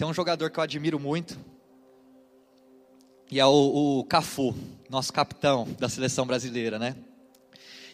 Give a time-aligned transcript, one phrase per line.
[0.00, 1.38] tem um jogador que eu admiro muito,
[3.30, 4.56] e é o, o Cafu,
[4.88, 6.96] nosso capitão da seleção brasileira, né?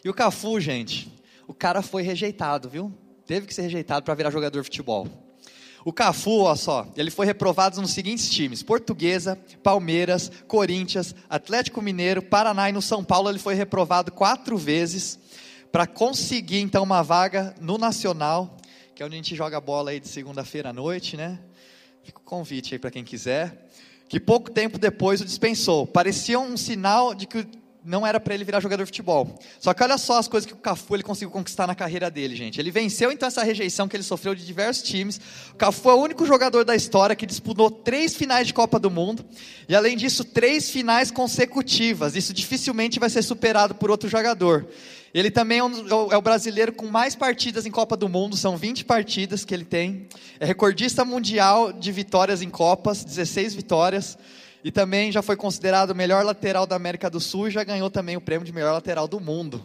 [0.05, 1.11] E o Cafu, gente,
[1.49, 2.93] o cara foi rejeitado, viu?
[3.25, 5.05] Teve que ser rejeitado para virar jogador de futebol.
[5.83, 12.21] O Cafu, olha só, ele foi reprovado nos seguintes times: Portuguesa, Palmeiras, Corinthians, Atlético Mineiro,
[12.21, 15.19] Paraná e no São Paulo ele foi reprovado quatro vezes
[15.73, 18.55] para conseguir então uma vaga no Nacional,
[18.95, 21.37] que é onde a gente joga bola aí de segunda-feira à noite, né?
[22.07, 23.67] Fica o convite aí para quem quiser.
[24.07, 25.85] Que pouco tempo depois o dispensou.
[25.85, 27.45] Parecia um sinal de que
[27.83, 29.37] não era para ele virar jogador de futebol.
[29.59, 32.33] Só que olha só as coisas que o Cafu ele conseguiu conquistar na carreira dele,
[32.33, 32.61] gente.
[32.61, 35.19] Ele venceu então essa rejeição que ele sofreu de diversos times.
[35.51, 38.89] O Cafu é o único jogador da história que disputou três finais de Copa do
[38.89, 39.25] Mundo
[39.67, 42.15] e além disso três finais consecutivas.
[42.15, 44.65] Isso dificilmente vai ser superado por outro jogador.
[45.13, 48.57] Ele também é, um, é o brasileiro com mais partidas em Copa do Mundo, são
[48.57, 50.07] 20 partidas que ele tem.
[50.39, 54.17] É recordista mundial de vitórias em Copas, 16 vitórias.
[54.63, 57.89] E também já foi considerado o melhor lateral da América do Sul e já ganhou
[57.89, 59.63] também o prêmio de melhor lateral do mundo.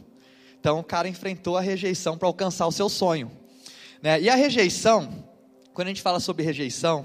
[0.60, 3.30] Então o cara enfrentou a rejeição para alcançar o seu sonho.
[4.00, 4.20] Né?
[4.20, 5.26] E a rejeição,
[5.74, 7.04] quando a gente fala sobre rejeição,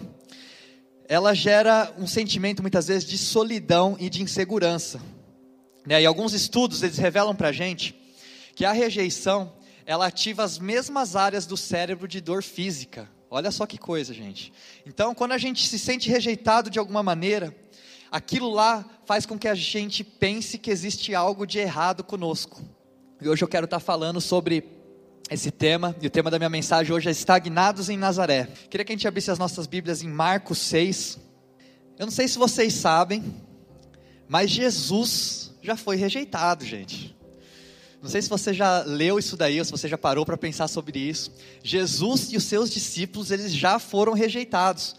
[1.09, 5.01] ela gera um sentimento muitas vezes de solidão e de insegurança.
[5.85, 6.01] Né?
[6.01, 7.95] E alguns estudos eles revelam para a gente
[8.57, 9.53] que a rejeição
[9.85, 13.07] ela ativa as mesmas áreas do cérebro de dor física.
[13.29, 14.51] Olha só que coisa, gente.
[14.83, 17.55] Então, quando a gente se sente rejeitado de alguma maneira,
[18.11, 22.59] aquilo lá faz com que a gente pense que existe algo de errado conosco.
[23.21, 24.63] E hoje eu quero estar falando sobre
[25.29, 28.47] esse tema, e o tema da minha mensagem hoje é Estagnados em Nazaré.
[28.71, 31.19] Queria que a gente abrisse as nossas Bíblias em Marcos 6.
[31.99, 33.23] Eu não sei se vocês sabem,
[34.27, 37.16] mas Jesus já foi rejeitado, gente.
[38.07, 40.69] Não sei se você já leu isso daí, ou se você já parou para pensar
[40.69, 41.29] sobre isso.
[41.61, 44.95] Jesus e os seus discípulos, eles já foram rejeitados.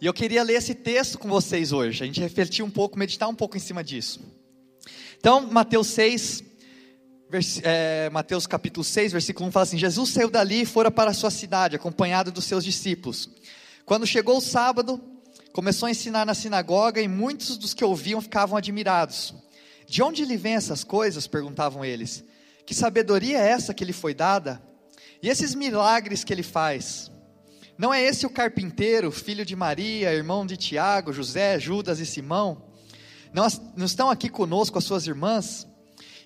[0.00, 3.28] E eu queria ler esse texto com vocês hoje, a gente refletir um pouco, meditar
[3.28, 4.18] um pouco em cima disso.
[5.16, 6.42] Então, Mateus 6,
[7.30, 11.12] vers, é, Mateus capítulo 6, versículo 1 fala assim: Jesus saiu dali e fora para
[11.12, 13.30] a sua cidade, acompanhado dos seus discípulos.
[13.86, 15.00] Quando chegou o sábado,
[15.52, 19.32] começou a ensinar na sinagoga e muitos dos que ouviam ficavam admirados.
[19.86, 21.28] De onde lhe vem essas coisas?
[21.28, 22.26] perguntavam eles.
[22.68, 24.62] Que sabedoria é essa que lhe foi dada?
[25.22, 27.10] E esses milagres que ele faz?
[27.78, 32.68] Não é esse o carpinteiro, filho de Maria, irmão de Tiago, José, Judas e Simão?
[33.32, 35.66] Não, não estão aqui conosco as suas irmãs?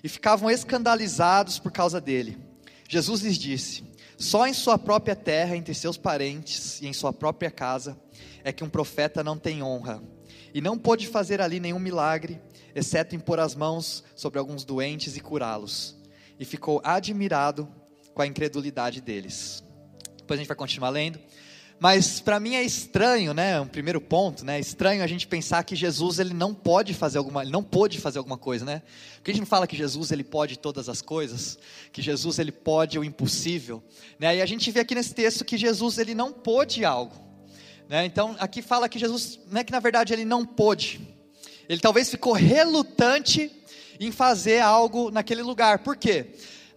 [0.03, 2.37] E ficavam escandalizados por causa dele.
[2.89, 3.81] Jesus lhes disse:
[4.17, 7.97] Só em sua própria terra, entre seus parentes e em sua própria casa,
[8.43, 10.03] é que um profeta não tem honra.
[10.53, 12.41] E não pôde fazer ali nenhum milagre,
[12.75, 16.02] exceto impor as mãos sobre alguns doentes e curá-los.
[16.43, 17.69] E ficou admirado
[18.13, 19.63] com a incredulidade deles.
[20.17, 21.17] Depois a gente vai continuar lendo.
[21.79, 23.61] Mas para mim é estranho, né?
[23.61, 24.59] Um primeiro ponto, né?
[24.59, 28.17] Estranho a gente pensar que Jesus ele não pode fazer alguma, ele não pôde fazer
[28.17, 28.81] alguma coisa, né?
[29.15, 31.57] Porque a gente não fala que Jesus ele pode todas as coisas,
[31.93, 33.81] que Jesus ele pode o impossível,
[34.19, 34.35] né?
[34.35, 37.15] E a gente vê aqui nesse texto que Jesus ele não pôde algo,
[37.87, 38.03] né?
[38.03, 40.99] Então aqui fala que Jesus, não é que na verdade ele não pôde,
[41.69, 43.49] ele talvez ficou relutante
[43.99, 45.79] em fazer algo naquele lugar.
[45.79, 46.27] Por quê?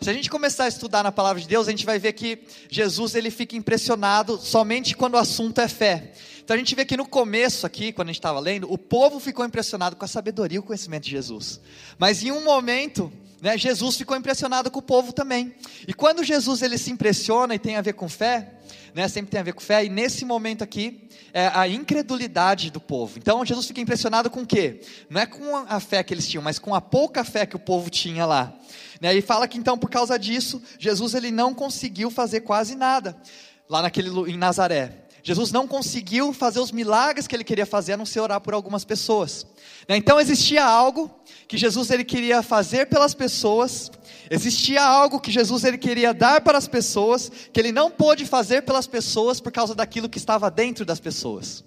[0.00, 2.38] Se a gente começar a estudar na palavra de Deus, a gente vai ver que
[2.68, 6.12] Jesus ele fica impressionado somente quando o assunto é fé.
[6.46, 9.18] Então a gente vê que no começo aqui, quando a gente estava lendo, o povo
[9.18, 11.60] ficou impressionado com a sabedoria e o conhecimento de Jesus.
[11.98, 13.12] Mas em um momento,
[13.42, 15.52] né, Jesus ficou impressionado com o povo também.
[15.88, 18.60] E quando Jesus ele se impressiona e tem a ver com fé,
[18.94, 22.80] né, sempre tem a ver com fé, e nesse momento aqui, é a incredulidade do
[22.80, 23.18] povo.
[23.18, 24.82] Então Jesus fica impressionado com o quê?
[25.10, 27.58] Não é com a fé que eles tinham, mas com a pouca fé que o
[27.58, 28.54] povo tinha lá.
[29.00, 33.20] Né, e fala que então por causa disso, Jesus ele não conseguiu fazer quase nada
[33.68, 35.05] lá naquele em Nazaré.
[35.26, 38.54] Jesus não conseguiu fazer os milagres que ele queria fazer, a não ser orar por
[38.54, 39.44] algumas pessoas.
[39.88, 41.10] Né, então existia algo
[41.48, 43.90] que Jesus ele queria fazer pelas pessoas,
[44.30, 48.62] existia algo que Jesus ele queria dar para as pessoas, que ele não pôde fazer
[48.62, 51.64] pelas pessoas por causa daquilo que estava dentro das pessoas.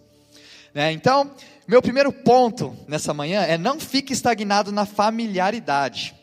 [0.73, 1.29] Né, então,
[1.67, 6.15] meu primeiro ponto nessa manhã é não fique estagnado na familiaridade.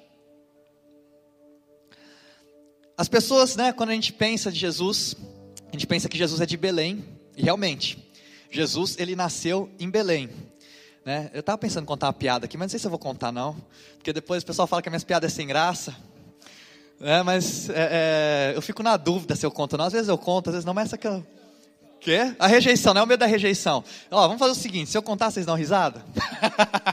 [2.96, 5.14] As pessoas, né, quando a gente pensa de Jesus,
[5.68, 7.98] a gente pensa que Jesus é de Belém, e realmente,
[8.50, 10.30] Jesus ele nasceu em Belém.
[11.04, 11.30] Né?
[11.32, 13.30] Eu estava pensando em contar uma piada aqui, mas não sei se eu vou contar
[13.30, 13.56] não,
[13.96, 15.94] porque depois o pessoal fala que as minhas piadas é sem graça.
[17.00, 19.84] É, mas é, é, eu fico na dúvida se eu conto ou não.
[19.84, 21.24] Às vezes eu conto, às vezes não, mas essa que eu...
[22.00, 22.34] Quê?
[22.38, 23.84] A rejeição, não é o medo da rejeição.
[24.10, 26.04] Ó, vamos fazer o seguinte, se eu contar, vocês dão risada?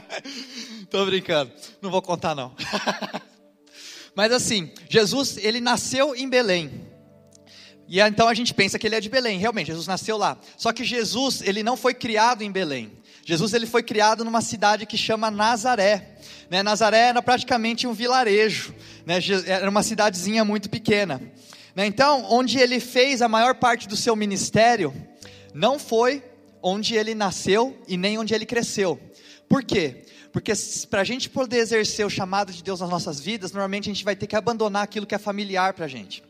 [0.90, 1.50] Tô brincando,
[1.80, 2.52] não vou contar não.
[4.14, 6.93] Mas assim, Jesus, ele nasceu em Belém.
[7.94, 10.36] E então a gente pensa que ele é de Belém, realmente, Jesus nasceu lá.
[10.56, 12.90] Só que Jesus, ele não foi criado em Belém.
[13.24, 16.16] Jesus ele foi criado numa cidade que chama Nazaré.
[16.50, 16.60] Né?
[16.60, 18.74] Nazaré era praticamente um vilarejo,
[19.06, 19.20] né?
[19.46, 21.22] era uma cidadezinha muito pequena.
[21.72, 21.86] Né?
[21.86, 24.92] Então, onde ele fez a maior parte do seu ministério,
[25.54, 26.20] não foi
[26.60, 28.98] onde ele nasceu e nem onde ele cresceu.
[29.48, 30.04] Por quê?
[30.32, 30.52] Porque
[30.90, 34.04] para a gente poder exercer o chamado de Deus nas nossas vidas, normalmente a gente
[34.04, 36.24] vai ter que abandonar aquilo que é familiar para a gente.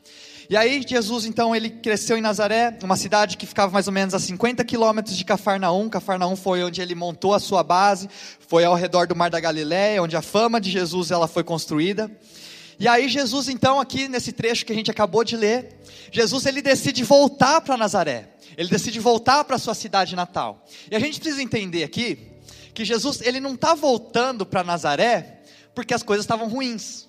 [0.48, 4.14] E aí Jesus então ele cresceu em Nazaré, uma cidade que ficava mais ou menos
[4.14, 5.88] a 50 quilômetros de Cafarnaum.
[5.88, 8.08] Cafarnaum foi onde ele montou a sua base,
[8.40, 12.10] foi ao redor do Mar da Galiléia, onde a fama de Jesus ela foi construída.
[12.78, 15.80] E aí Jesus então aqui nesse trecho que a gente acabou de ler,
[16.12, 18.28] Jesus ele decide voltar para Nazaré.
[18.56, 20.64] Ele decide voltar para sua cidade natal.
[20.90, 22.30] E a gente precisa entender aqui
[22.72, 25.40] que Jesus ele não está voltando para Nazaré
[25.74, 27.08] porque as coisas estavam ruins.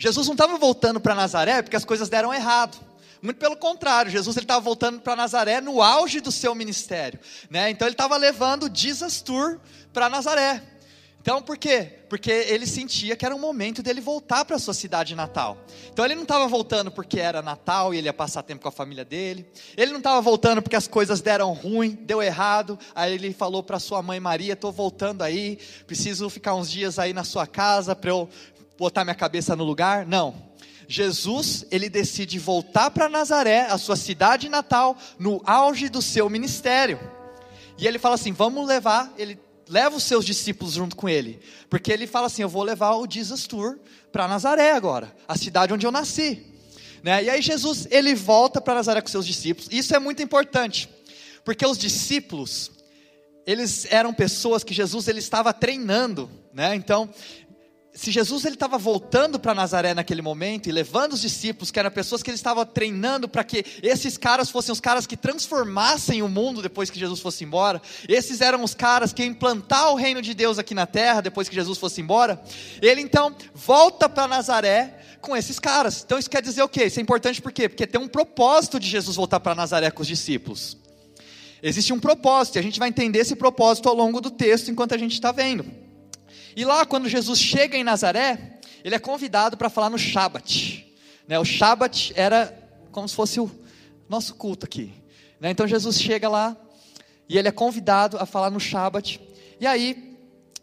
[0.00, 2.78] Jesus não estava voltando para Nazaré porque as coisas deram errado.
[3.20, 7.20] Muito pelo contrário, Jesus estava voltando para Nazaré no auge do seu ministério,
[7.50, 7.68] né?
[7.68, 9.60] Então ele estava levando Jesus Tour
[9.92, 10.62] para Nazaré.
[11.20, 11.98] Então, por quê?
[12.08, 15.58] Porque ele sentia que era o momento dele voltar para sua cidade natal.
[15.92, 18.72] Então, ele não estava voltando porque era Natal e ele ia passar tempo com a
[18.72, 19.46] família dele.
[19.76, 22.78] Ele não estava voltando porque as coisas deram ruim, deu errado.
[22.94, 27.12] Aí ele falou para sua mãe Maria: Estou voltando aí, preciso ficar uns dias aí
[27.12, 28.26] na sua casa para eu
[28.80, 30.06] botar minha cabeça no lugar.
[30.06, 30.34] Não.
[30.88, 36.98] Jesus, ele decide voltar para Nazaré, a sua cidade natal, no auge do seu ministério.
[37.78, 39.38] E ele fala assim: vamos levar, ele
[39.68, 41.38] leva os seus discípulos junto com ele,
[41.68, 43.78] porque ele fala assim: eu vou levar o Jesus Tour
[44.10, 46.46] para Nazaré agora, a cidade onde eu nasci.
[47.02, 47.24] Né?
[47.24, 49.68] E aí Jesus ele volta para Nazaré com seus discípulos.
[49.70, 50.88] Isso é muito importante,
[51.44, 52.72] porque os discípulos
[53.46, 56.74] eles eram pessoas que Jesus ele estava treinando, né?
[56.74, 57.08] Então
[57.92, 61.90] se Jesus ele estava voltando para Nazaré naquele momento e levando os discípulos, que eram
[61.90, 66.28] pessoas que ele estava treinando para que esses caras fossem os caras que transformassem o
[66.28, 70.22] mundo depois que Jesus fosse embora, esses eram os caras que iam implantar o reino
[70.22, 72.40] de Deus aqui na terra depois que Jesus fosse embora.
[72.80, 76.02] Ele então volta para Nazaré com esses caras.
[76.04, 76.84] Então isso quer dizer o quê?
[76.84, 77.68] Isso é importante por quê?
[77.68, 80.76] Porque tem um propósito de Jesus voltar para Nazaré com os discípulos.
[81.62, 84.94] Existe um propósito, e a gente vai entender esse propósito ao longo do texto enquanto
[84.94, 85.89] a gente está vendo.
[86.56, 90.86] E lá, quando Jesus chega em Nazaré, ele é convidado para falar no Shabat.
[91.26, 91.38] Né?
[91.38, 92.56] O Shabat era
[92.90, 93.50] como se fosse o
[94.08, 94.92] nosso culto aqui.
[95.38, 95.50] Né?
[95.50, 96.56] Então Jesus chega lá
[97.28, 99.20] e ele é convidado a falar no Shabat.
[99.60, 100.16] E aí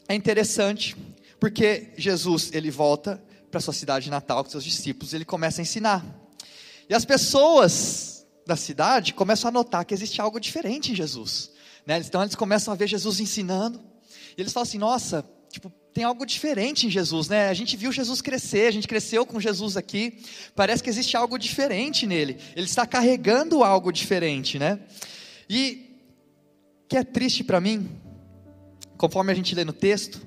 [0.07, 0.95] é interessante,
[1.39, 6.05] porque Jesus ele volta para sua cidade natal com seus discípulos, ele começa a ensinar.
[6.89, 11.51] E as pessoas da cidade começam a notar que existe algo diferente em Jesus.
[11.85, 11.99] Né?
[11.99, 13.81] Então eles começam a ver Jesus ensinando.
[14.37, 17.49] E eles falam assim: nossa, tipo, tem algo diferente em Jesus, né?
[17.49, 20.19] A gente viu Jesus crescer, a gente cresceu com Jesus aqui.
[20.55, 22.37] Parece que existe algo diferente nele.
[22.55, 24.79] Ele está carregando algo diferente, né?
[25.49, 25.99] E
[26.87, 27.89] que é triste para mim,
[28.97, 30.21] conforme a gente lê no texto,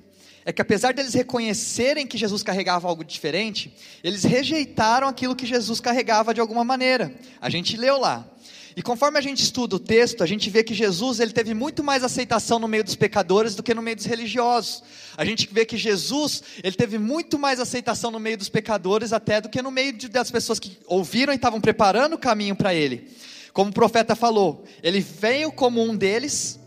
[0.44, 3.72] é que apesar deles reconhecerem que Jesus carregava algo diferente,
[4.02, 7.14] eles rejeitaram aquilo que Jesus carregava de alguma maneira.
[7.40, 8.28] A gente leu lá.
[8.76, 11.82] E conforme a gente estuda o texto, a gente vê que Jesus ele teve muito
[11.82, 14.82] mais aceitação no meio dos pecadores do que no meio dos religiosos.
[15.16, 19.40] A gente vê que Jesus ele teve muito mais aceitação no meio dos pecadores até
[19.40, 23.10] do que no meio das pessoas que ouviram e estavam preparando o caminho para ele.
[23.52, 26.58] Como o profeta falou, ele veio como um deles,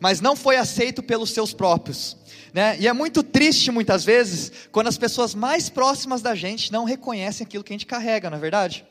[0.00, 2.16] mas não foi aceito pelos seus próprios.
[2.52, 2.76] Né?
[2.80, 7.46] E é muito triste muitas vezes quando as pessoas mais próximas da gente não reconhecem
[7.46, 8.84] aquilo que a gente carrega, não é verdade?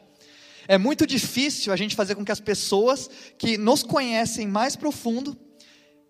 [0.68, 5.38] É muito difícil a gente fazer com que as pessoas que nos conhecem mais profundo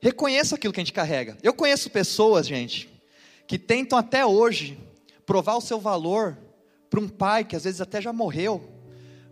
[0.02, 1.38] reconheçam aquilo que a gente carrega.
[1.44, 2.90] Eu conheço pessoas, gente,
[3.48, 4.78] que tentam até hoje
[5.26, 6.38] provar o seu valor
[6.90, 8.70] para um pai que às vezes até já morreu,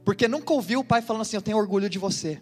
[0.05, 2.39] porque nunca ouviu o pai falando assim: Eu tenho orgulho de você.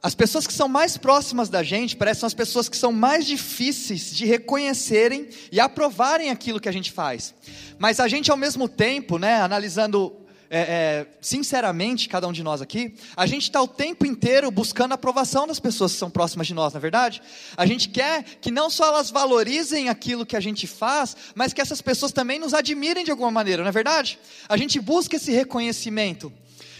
[0.00, 4.14] As pessoas que são mais próximas da gente parecem as pessoas que são mais difíceis
[4.14, 7.34] de reconhecerem e aprovarem aquilo que a gente faz.
[7.78, 10.16] Mas a gente, ao mesmo tempo, né, analisando
[10.50, 14.92] é, é, sinceramente, cada um de nós aqui, a gente está o tempo inteiro buscando
[14.92, 17.20] a aprovação das pessoas que são próximas de nós, na é verdade?
[17.56, 21.60] A gente quer que não só elas valorizem aquilo que a gente faz, mas que
[21.60, 24.18] essas pessoas também nos admirem de alguma maneira, não é verdade?
[24.48, 26.32] A gente busca esse reconhecimento,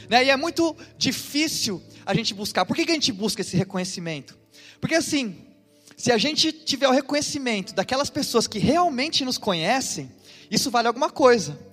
[0.09, 0.25] né?
[0.25, 2.65] e é muito difícil a gente buscar.
[2.65, 4.39] Por que, que a gente busca esse reconhecimento?
[4.81, 5.37] Porque assim,
[5.95, 10.11] se a gente tiver o reconhecimento daquelas pessoas que realmente nos conhecem,
[10.51, 11.68] isso vale alguma coisa.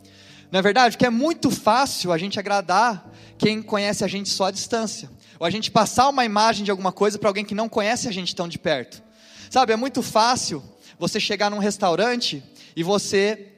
[0.55, 0.95] Não é verdade?
[0.95, 5.11] Porque é muito fácil a gente agradar quem conhece a gente só à distância.
[5.37, 8.11] Ou a gente passar uma imagem de alguma coisa para alguém que não conhece a
[8.13, 9.03] gente tão de perto.
[9.51, 10.63] Sabe, é muito fácil
[10.97, 12.41] você chegar num restaurante
[12.73, 13.51] e você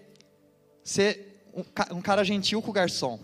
[0.83, 1.43] ser
[1.91, 3.19] um cara gentil com o garçom.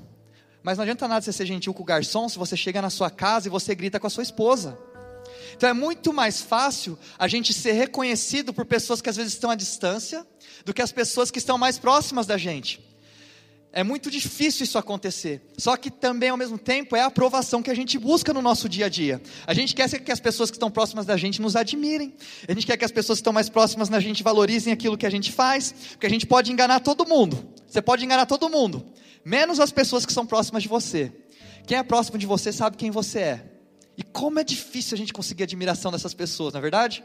[0.62, 3.10] Mas não adianta nada você ser gentil com o garçom se você chega na sua
[3.10, 4.77] casa e você grita com a sua esposa.
[5.58, 9.50] Então é muito mais fácil a gente ser reconhecido por pessoas que às vezes estão
[9.50, 10.24] à distância
[10.63, 12.93] do que as pessoas que estão mais próximas da gente.
[13.75, 15.42] É muito difícil isso acontecer.
[15.58, 18.70] Só que também, ao mesmo tempo, é a aprovação que a gente busca no nosso
[18.70, 19.20] dia a dia.
[19.48, 22.13] A gente quer que as pessoas que estão próximas da gente nos admirem.
[22.48, 25.08] A gente quer que as pessoas que estão mais próximas da gente valorizem aquilo que
[25.08, 25.74] a gente faz.
[25.89, 27.51] Porque a gente pode enganar todo mundo.
[27.68, 28.86] Você pode enganar todo mundo.
[29.25, 31.12] Menos as pessoas que são próximas de você.
[31.65, 33.46] Quem é próximo de você sabe quem você é.
[33.98, 37.03] E como é difícil a gente conseguir admiração dessas pessoas, não é verdade?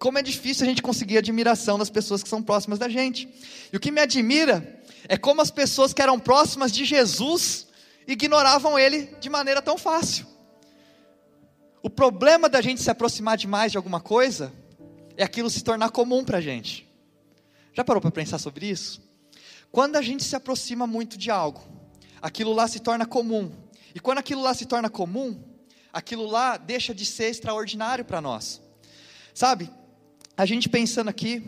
[0.00, 3.28] Como é difícil a gente conseguir admiração das pessoas que são próximas da gente.
[3.72, 7.66] E o que me admira é como as pessoas que eram próximas de Jesus
[8.06, 10.26] ignoravam ele de maneira tão fácil.
[11.82, 14.52] O problema da gente se aproximar demais de alguma coisa
[15.16, 16.86] é aquilo se tornar comum para a gente.
[17.72, 19.02] Já parou para pensar sobre isso?
[19.70, 21.62] Quando a gente se aproxima muito de algo,
[22.20, 23.52] aquilo lá se torna comum.
[23.94, 25.42] E quando aquilo lá se torna comum,
[25.92, 28.60] aquilo lá deixa de ser extraordinário para nós.
[29.32, 29.70] Sabe,
[30.36, 31.42] a gente pensando aqui,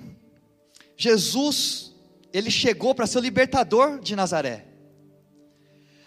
[0.97, 1.92] Jesus,
[2.33, 4.67] ele chegou para ser o libertador de Nazaré.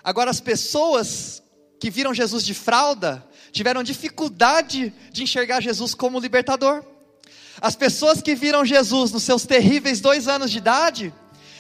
[0.03, 1.41] Agora, as pessoas
[1.79, 6.83] que viram Jesus de fralda tiveram dificuldade de enxergar Jesus como libertador.
[7.61, 11.13] As pessoas que viram Jesus nos seus terríveis dois anos de idade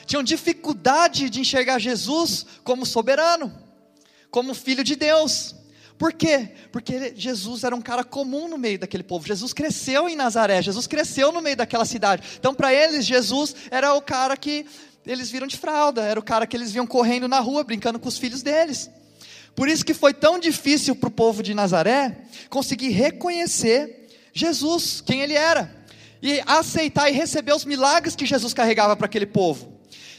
[0.05, 3.51] tinham dificuldade de enxergar Jesus como soberano,
[4.29, 5.55] como filho de Deus.
[5.97, 6.49] Por quê?
[6.71, 9.25] Porque Jesus era um cara comum no meio daquele povo.
[9.25, 12.23] Jesus cresceu em Nazaré, Jesus cresceu no meio daquela cidade.
[12.37, 14.65] Então, para eles, Jesus era o cara que
[15.05, 18.09] eles viram de fralda, era o cara que eles viam correndo na rua, brincando com
[18.09, 18.89] os filhos deles.
[19.55, 25.21] Por isso que foi tão difícil para o povo de Nazaré conseguir reconhecer Jesus, quem
[25.21, 25.73] ele era,
[26.21, 29.74] e aceitar e receber os milagres que Jesus carregava para aquele povo.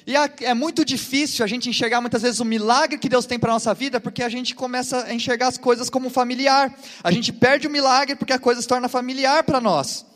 [0.06, 3.50] E é muito difícil a gente enxergar muitas vezes o milagre que Deus tem para
[3.50, 6.72] a nossa vida, porque a gente começa a enxergar as coisas como familiar.
[7.02, 10.06] A gente perde o milagre porque a coisa se torna familiar para nós.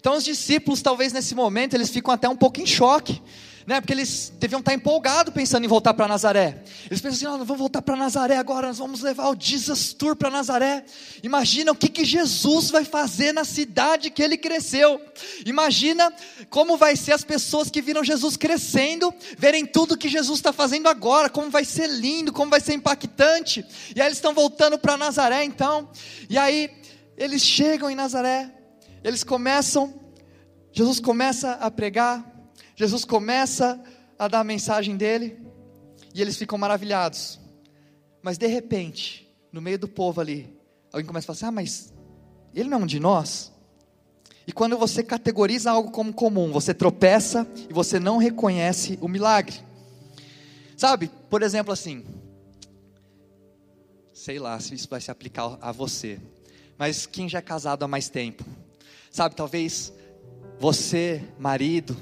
[0.00, 3.20] Então os discípulos, talvez nesse momento, eles ficam até um pouco em choque
[3.66, 3.80] né?
[3.80, 6.62] Porque eles deviam estar empolgados pensando em voltar para Nazaré.
[6.88, 9.92] Eles pensam assim: oh, nós vamos voltar para Nazaré agora, nós vamos levar o Jesus
[9.92, 10.84] Tour para Nazaré.
[11.22, 15.00] Imagina o que, que Jesus vai fazer na cidade que ele cresceu.
[15.44, 16.12] Imagina
[16.48, 20.88] como vai ser as pessoas que viram Jesus crescendo, verem tudo que Jesus está fazendo
[20.88, 23.66] agora, como vai ser lindo, como vai ser impactante.
[23.96, 25.90] E aí eles estão voltando para Nazaré então.
[26.30, 26.70] E aí
[27.16, 28.52] eles chegam em Nazaré,
[29.02, 29.92] eles começam,
[30.72, 32.35] Jesus começa a pregar,
[32.76, 33.82] Jesus começa
[34.18, 35.38] a dar a mensagem dele
[36.14, 37.40] e eles ficam maravilhados.
[38.22, 40.54] Mas de repente, no meio do povo ali,
[40.92, 41.92] alguém começa a falar assim: ah, mas
[42.54, 43.50] ele não é um de nós?
[44.46, 49.56] E quando você categoriza algo como comum, você tropeça e você não reconhece o milagre.
[50.76, 52.04] Sabe, por exemplo, assim,
[54.12, 56.20] sei lá se isso vai se aplicar a você,
[56.76, 58.44] mas quem já é casado há mais tempo,
[59.10, 59.92] sabe, talvez
[60.60, 61.96] você, marido,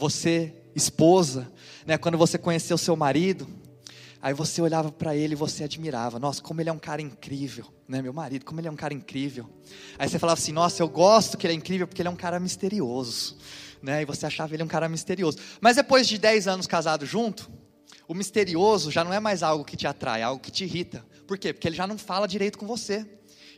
[0.00, 1.52] você, esposa,
[1.86, 3.46] né, quando você conheceu seu marido,
[4.22, 7.66] aí você olhava para ele e você admirava, nossa, como ele é um cara incrível,
[7.86, 9.46] né, meu marido, como ele é um cara incrível.
[9.98, 12.16] Aí você falava assim, nossa, eu gosto que ele é incrível porque ele é um
[12.16, 13.36] cara misterioso,
[13.82, 15.36] né, e você achava ele um cara misterioso.
[15.60, 17.50] Mas depois de 10 anos casados junto,
[18.08, 21.04] o misterioso já não é mais algo que te atrai, é algo que te irrita.
[21.26, 21.52] Por quê?
[21.52, 23.06] Porque ele já não fala direito com você.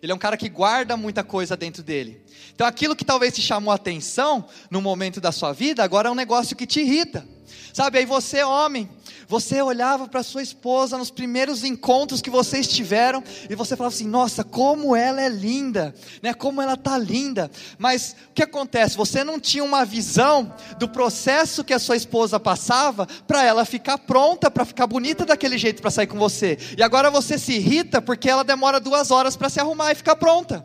[0.02, 2.20] Ele é um cara que guarda muita coisa dentro dele.
[2.52, 6.16] Então aquilo que talvez te chamou atenção no momento da sua vida, agora é um
[6.16, 7.24] negócio que te irrita.
[7.72, 8.90] Sabe, aí você, homem,
[9.32, 14.06] você olhava para sua esposa nos primeiros encontros que vocês tiveram e você falava assim:
[14.06, 16.34] "Nossa, como ela é linda", né?
[16.34, 17.50] Como ela tá linda.
[17.78, 18.94] Mas o que acontece?
[18.94, 23.96] Você não tinha uma visão do processo que a sua esposa passava para ela ficar
[23.96, 26.58] pronta, para ficar bonita daquele jeito para sair com você.
[26.76, 30.16] E agora você se irrita porque ela demora duas horas para se arrumar e ficar
[30.16, 30.62] pronta.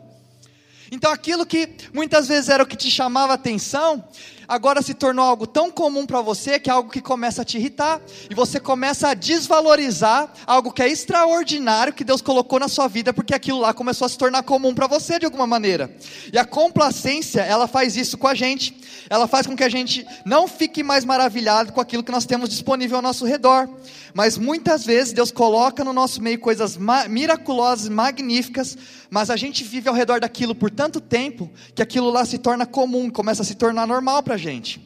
[0.92, 4.04] Então aquilo que muitas vezes era o que te chamava atenção,
[4.48, 7.58] agora se tornou algo tão comum para você que é algo que começa a te
[7.58, 8.00] irritar
[8.30, 13.12] e você começa a desvalorizar algo que é extraordinário que Deus colocou na sua vida
[13.12, 15.94] porque aquilo lá começou a se tornar comum para você de alguma maneira.
[16.32, 18.74] E a complacência, ela faz isso com a gente.
[19.10, 22.48] Ela faz com que a gente não fique mais maravilhado com aquilo que nós temos
[22.48, 23.68] disponível ao nosso redor.
[24.14, 26.78] Mas muitas vezes Deus coloca no nosso meio coisas
[27.08, 28.76] miraculosas, magníficas,
[29.10, 32.66] mas a gente vive ao redor daquilo por tanto tempo que aquilo lá se torna
[32.66, 34.80] comum, começa a se tornar normal para gente.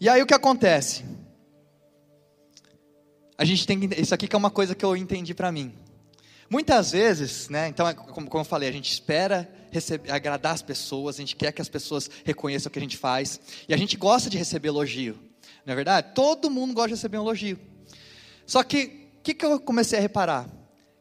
[0.00, 1.04] E aí o que acontece?
[3.36, 5.74] A gente tem que, isso aqui que é uma coisa que eu entendi para mim.
[6.48, 10.62] Muitas vezes, né, então, é como, como eu falei, a gente espera receber, agradar as
[10.62, 13.76] pessoas, a gente quer que as pessoas reconheçam o que a gente faz, e a
[13.76, 15.16] gente gosta de receber elogio,
[15.64, 16.08] não é verdade?
[16.12, 17.58] Todo mundo gosta de receber um elogio.
[18.44, 20.48] Só que que, que eu comecei a reparar?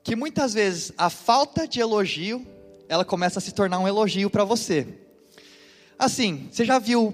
[0.04, 2.46] Que muitas vezes a falta de elogio,
[2.88, 4.88] ela começa a se tornar um elogio para você.
[6.00, 7.14] Assim, você já viu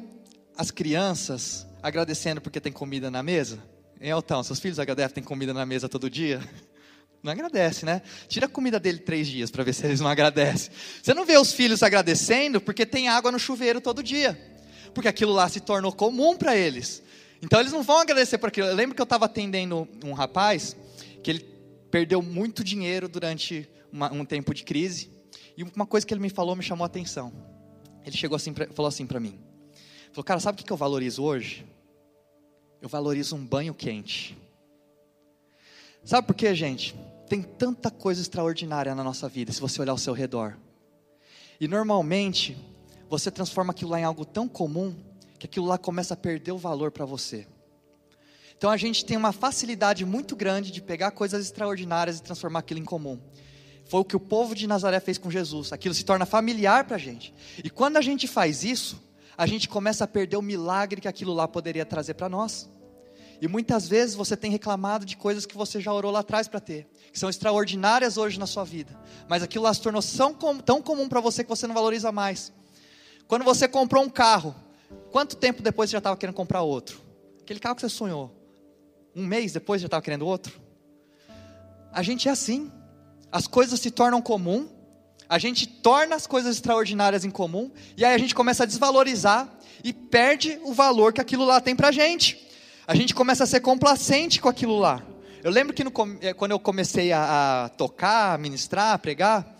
[0.56, 3.58] as crianças agradecendo porque tem comida na mesa?
[4.00, 6.39] Hein, Elton, seus filhos agradecem tem comida na mesa todo dia?
[7.24, 8.04] Não agradece, né?
[8.27, 10.72] Tira a comida dele três dias para ver se eles não agradecem.
[11.01, 14.39] Você não vê os filhos agradecendo porque tem água no chuveiro todo dia.
[14.94, 17.01] Porque aquilo lá se tornou comum para eles.
[17.42, 18.68] Então eles não vão agradecer por aquilo.
[18.68, 20.77] Eu lembro que eu estava atendendo um rapaz
[21.24, 21.39] que ele
[21.89, 25.10] perdeu muito dinheiro durante uma, um tempo de crise.
[25.58, 27.54] E uma coisa que ele me falou me chamou a atenção.
[28.05, 29.39] Ele chegou assim, falou assim para mim.
[30.12, 31.65] Falou, cara, sabe o que eu valorizo hoje?
[32.81, 34.38] Eu valorizo um banho quente.
[36.03, 36.95] Sabe por quê, gente?
[37.27, 40.55] Tem tanta coisa extraordinária na nossa vida, se você olhar ao seu redor.
[41.59, 42.55] E normalmente,
[43.09, 44.95] você transforma aquilo lá em algo tão comum,
[45.39, 47.47] que aquilo lá começa a perder o valor para você.
[48.57, 52.79] Então a gente tem uma facilidade muito grande de pegar coisas extraordinárias e transformar aquilo
[52.79, 53.19] em comum.
[53.86, 55.72] Foi o que o povo de Nazaré fez com Jesus.
[55.72, 57.34] Aquilo se torna familiar para a gente.
[57.63, 59.01] E quando a gente faz isso,
[59.38, 62.70] a gente começa a perder o milagre que aquilo lá poderia trazer para nós.
[63.42, 66.60] E muitas vezes você tem reclamado de coisas que você já orou lá atrás para
[66.60, 70.01] ter, que são extraordinárias hoje na sua vida, mas aquilo lá se tornou
[70.65, 72.54] tão comum para você que você não valoriza mais.
[73.27, 74.56] Quando você comprou um carro,
[75.12, 77.01] quanto tempo depois você já estava querendo comprar outro?
[77.42, 78.34] Aquele carro que você sonhou,
[79.13, 80.60] um mês depois já estava querendo outro?
[81.92, 82.72] A gente é assim,
[83.36, 84.70] as coisas se tornam comum,
[85.27, 89.50] a gente torna as coisas extraordinárias em comum, e aí a gente começa a desvalorizar
[89.84, 92.46] e perde o valor que aquilo lá tem para a gente
[92.88, 95.04] a gente começa a ser complacente com aquilo lá.
[95.44, 99.58] Eu lembro que no, eh, quando eu comecei a, a, tocar, a ministrar, a pregar,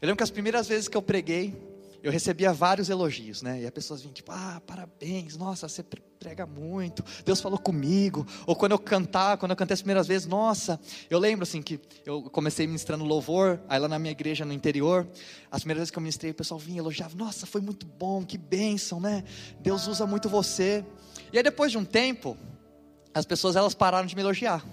[0.00, 1.56] eu lembro que as primeiras vezes que eu preguei,
[2.02, 3.62] eu recebia vários elogios, né?
[3.62, 8.26] E as pessoas vinham tipo, ah, parabéns, nossa, você prega muito, Deus falou comigo.
[8.46, 11.80] Ou quando eu cantar, quando eu cantei as primeiras vezes, nossa, eu lembro assim que
[12.04, 15.08] eu comecei ministrando louvor, aí lá na minha igreja no interior,
[15.50, 18.38] as primeiras vezes que eu ministrei, o pessoal vinha elogiava, nossa, foi muito bom, que
[18.38, 19.24] bênção, né?
[19.60, 20.84] Deus usa muito você.
[21.32, 22.36] E aí depois de um tempo,
[23.14, 24.64] as pessoas elas pararam de me elogiar.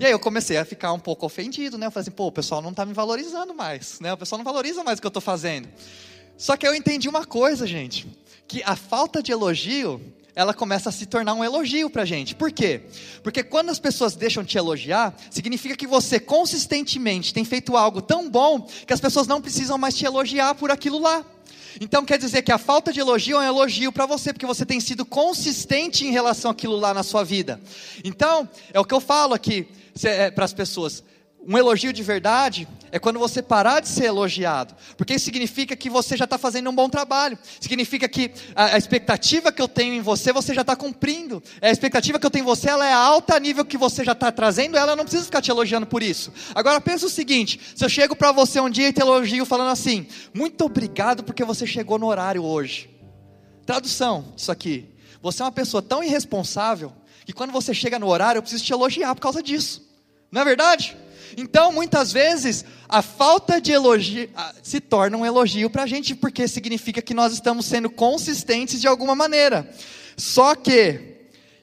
[0.00, 1.86] E aí eu comecei a ficar um pouco ofendido, né?
[1.86, 4.12] Eu falei assim, pô, o pessoal não está me valorizando mais, né?
[4.12, 5.68] O pessoal não valoriza mais o que eu estou fazendo.
[6.38, 8.06] Só que eu entendi uma coisa, gente,
[8.46, 10.00] que a falta de elogio,
[10.36, 12.36] ela começa a se tornar um elogio para gente.
[12.36, 12.82] Por quê?
[13.24, 18.00] Porque quando as pessoas deixam de te elogiar, significa que você consistentemente tem feito algo
[18.00, 21.26] tão bom que as pessoas não precisam mais te elogiar por aquilo lá.
[21.80, 24.64] Então quer dizer que a falta de elogio é um elogio para você, porque você
[24.64, 27.60] tem sido consistente em relação àquilo lá na sua vida.
[28.04, 29.66] Então, é o que eu falo aqui
[30.04, 31.02] é, para as pessoas.
[31.46, 35.88] Um elogio de verdade é quando você parar de ser elogiado, porque isso significa que
[35.88, 39.94] você já está fazendo um bom trabalho, significa que a, a, expectativa que eu tenho
[39.94, 42.92] em você, você já está cumprindo, a expectativa que eu tenho em você, ela é
[42.92, 46.02] alta a nível que você já está trazendo, ela não precisa ficar te elogiando por
[46.02, 46.32] isso.
[46.54, 49.70] Agora pensa o seguinte: se eu chego para você um dia e te elogio falando
[49.70, 52.90] assim, muito obrigado porque você chegou no horário hoje.
[53.64, 54.88] Tradução disso aqui:
[55.22, 56.92] você é uma pessoa tão irresponsável
[57.24, 59.86] que quando você chega no horário eu preciso te elogiar por causa disso,
[60.30, 60.96] não é verdade?
[61.36, 64.28] Então, muitas vezes, a falta de elogio
[64.62, 68.86] se torna um elogio para a gente, porque significa que nós estamos sendo consistentes de
[68.86, 69.70] alguma maneira.
[70.16, 71.00] Só que,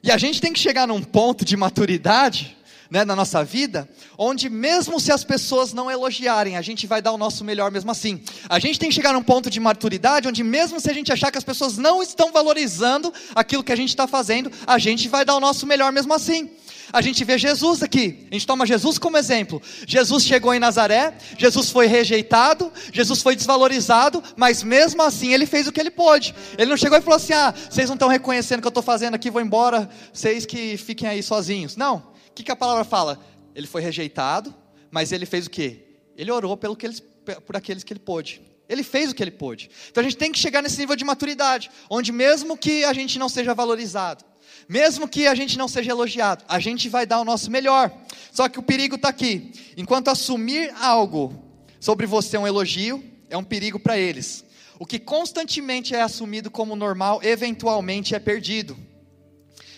[0.02, 2.56] e a gente tem que chegar num ponto de maturidade,
[2.96, 7.12] né, na nossa vida, onde mesmo se as pessoas não elogiarem, a gente vai dar
[7.12, 8.22] o nosso melhor mesmo assim.
[8.48, 11.30] A gente tem que chegar num ponto de maturidade onde mesmo se a gente achar
[11.30, 15.26] que as pessoas não estão valorizando aquilo que a gente está fazendo, a gente vai
[15.26, 16.48] dar o nosso melhor mesmo assim
[16.92, 19.60] a gente vê Jesus aqui, a gente toma Jesus como exemplo.
[19.86, 25.66] Jesus chegou em Nazaré, Jesus foi rejeitado, Jesus foi desvalorizado, mas mesmo assim ele fez
[25.66, 26.34] o que ele pôde.
[26.56, 28.82] Ele não chegou e falou assim: ah, vocês não estão reconhecendo o que eu estou
[28.82, 31.76] fazendo aqui, vou embora, vocês que fiquem aí sozinhos.
[31.76, 32.02] Não,
[32.36, 33.18] que, que a palavra fala?
[33.54, 34.54] Ele foi rejeitado,
[34.90, 35.84] mas ele fez o que?
[36.16, 37.02] Ele orou pelo que eles,
[37.46, 38.42] por aqueles que ele pôde.
[38.68, 39.70] Ele fez o que ele pôde.
[39.90, 43.18] Então a gente tem que chegar nesse nível de maturidade, onde mesmo que a gente
[43.18, 44.24] não seja valorizado,
[44.68, 47.90] mesmo que a gente não seja elogiado, a gente vai dar o nosso melhor.
[48.32, 49.52] Só que o perigo está aqui.
[49.76, 51.42] Enquanto assumir algo
[51.80, 54.44] sobre você é um elogio, é um perigo para eles.
[54.78, 58.76] O que constantemente é assumido como normal, eventualmente é perdido.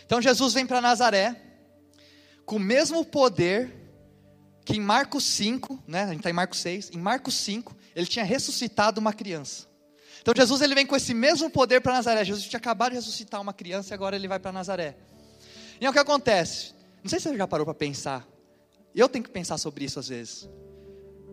[0.05, 1.48] Então Jesus vem para Nazaré,
[2.49, 3.71] com o mesmo poder
[4.65, 8.07] que em Marcos 5, né, a gente está em Marcos 6, em Marcos 5, ele
[8.07, 9.67] tinha ressuscitado uma criança.
[10.23, 12.25] Então Jesus ele vem com esse mesmo poder para Nazaré.
[12.25, 14.97] Jesus tinha acabado de ressuscitar uma criança e agora ele vai para Nazaré.
[15.79, 16.73] E é o que acontece.
[17.03, 18.27] Não sei se você já parou para pensar.
[18.95, 20.49] Eu tenho que pensar sobre isso às vezes.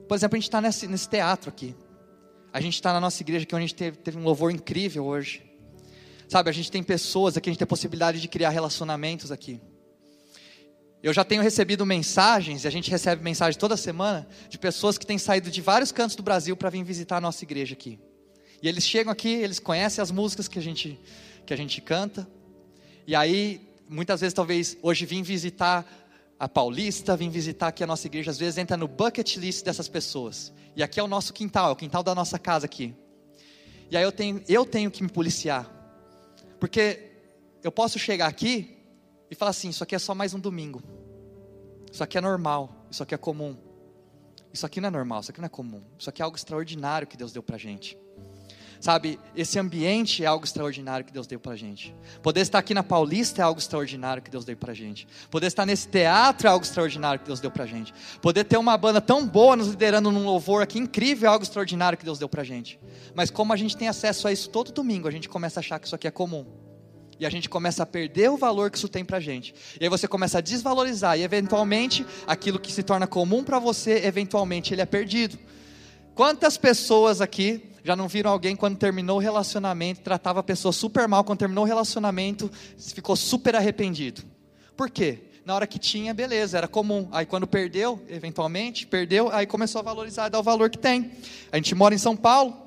[0.10, 1.74] Por exemplo, a gente está nesse, nesse, teatro aqui.
[2.52, 5.06] A gente está na nossa igreja aqui, onde a gente teve, teve um louvor incrível
[5.06, 5.50] hoje.
[6.28, 9.62] Sabe, a gente tem pessoas aqui, a gente tem possibilidade de criar relacionamentos aqui.
[11.06, 15.06] Eu já tenho recebido mensagens, e a gente recebe mensagem toda semana, de pessoas que
[15.06, 18.00] têm saído de vários cantos do Brasil para vir visitar a nossa igreja aqui.
[18.60, 21.00] E eles chegam aqui, eles conhecem as músicas que a gente,
[21.46, 22.28] que a gente canta,
[23.06, 25.86] e aí, muitas vezes, talvez, hoje vim visitar
[26.40, 29.88] a Paulista, vim visitar aqui a nossa igreja, às vezes entra no bucket list dessas
[29.88, 30.52] pessoas.
[30.76, 32.96] E aqui é o nosso quintal, é o quintal da nossa casa aqui.
[33.92, 35.70] E aí eu tenho, eu tenho que me policiar.
[36.60, 37.12] Porque
[37.64, 38.75] eu posso chegar aqui
[39.36, 40.82] e falar assim: isso aqui é só mais um domingo.
[41.92, 43.56] Isso aqui é normal, isso aqui é comum.
[44.52, 45.84] Isso aqui não é normal, isso aqui não é comum.
[46.00, 47.98] Isso aqui é algo extraordinário que Deus deu pra gente.
[48.80, 51.96] Sabe, esse ambiente é algo extraordinário que Deus deu para gente.
[52.22, 55.08] Poder estar aqui na Paulista é algo extraordinário que Deus deu para gente.
[55.32, 57.94] Poder estar nesse teatro é algo extraordinário que Deus deu para gente.
[58.22, 61.98] Poder ter uma banda tão boa nos liderando num louvor aqui incrível é algo extraordinário
[61.98, 62.80] que Deus deu para gente.
[63.16, 65.80] Mas como a gente tem acesso a isso todo domingo, a gente começa a achar
[65.80, 66.65] que isso aqui é comum.
[67.20, 69.54] E a gente começa a perder o valor que isso tem para gente.
[69.80, 71.18] E aí você começa a desvalorizar.
[71.18, 75.38] E eventualmente, aquilo que se torna comum para você, eventualmente ele é perdido.
[76.14, 81.08] Quantas pessoas aqui já não viram alguém quando terminou o relacionamento, tratava a pessoa super
[81.08, 84.24] mal, quando terminou o relacionamento, ficou super arrependido?
[84.76, 85.20] Por quê?
[85.46, 87.08] Na hora que tinha, beleza, era comum.
[87.12, 91.12] Aí quando perdeu, eventualmente, perdeu, aí começou a valorizar, dar o valor que tem.
[91.52, 92.58] A gente mora em São Paulo.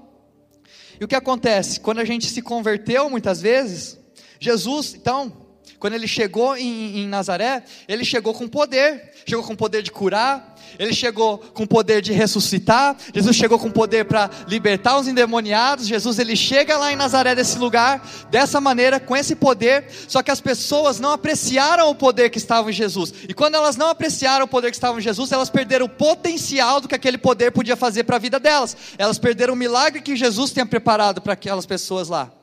[1.01, 1.81] E o que acontece?
[1.81, 3.99] Quando a gente se converteu, muitas vezes,
[4.41, 5.33] Jesus, então,
[5.79, 10.57] quando ele chegou em, em Nazaré, ele chegou com poder, chegou com poder de curar,
[10.77, 16.19] ele chegou com poder de ressuscitar, Jesus chegou com poder para libertar os endemoniados, Jesus
[16.19, 20.41] ele chega lá em Nazaré desse lugar, dessa maneira, com esse poder, só que as
[20.41, 24.49] pessoas não apreciaram o poder que estava em Jesus, e quando elas não apreciaram o
[24.49, 28.05] poder que estava em Jesus, elas perderam o potencial do que aquele poder podia fazer
[28.05, 32.09] para a vida delas, elas perderam o milagre que Jesus tinha preparado para aquelas pessoas
[32.09, 32.38] lá.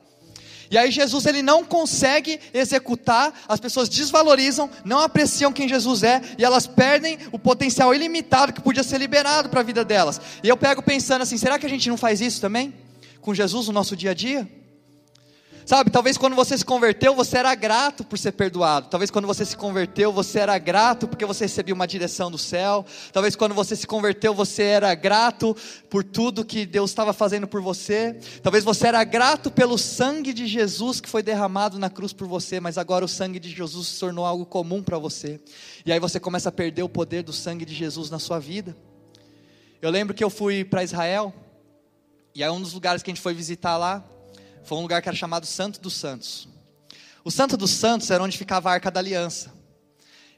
[0.70, 6.20] E aí Jesus ele não consegue executar, as pessoas desvalorizam, não apreciam quem Jesus é
[6.38, 10.20] e elas perdem o potencial ilimitado que podia ser liberado para a vida delas.
[10.42, 12.74] E eu pego pensando assim, será que a gente não faz isso também
[13.20, 14.48] com Jesus no nosso dia a dia?
[15.66, 18.86] Sabe, talvez quando você se converteu, você era grato por ser perdoado.
[18.88, 22.86] Talvez quando você se converteu, você era grato porque você recebeu uma direção do céu.
[23.12, 25.56] Talvez quando você se converteu, você era grato
[25.90, 28.16] por tudo que Deus estava fazendo por você.
[28.44, 32.60] Talvez você era grato pelo sangue de Jesus que foi derramado na cruz por você,
[32.60, 35.40] mas agora o sangue de Jesus se tornou algo comum para você.
[35.84, 38.76] E aí você começa a perder o poder do sangue de Jesus na sua vida.
[39.82, 41.34] Eu lembro que eu fui para Israel,
[42.36, 44.04] e aí um dos lugares que a gente foi visitar lá,
[44.66, 46.48] foi um lugar que era chamado Santo dos Santos.
[47.24, 49.52] O Santo dos Santos era onde ficava a Arca da Aliança.